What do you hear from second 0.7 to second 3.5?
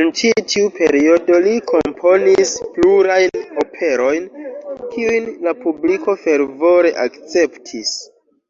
periodo li komponis plurajn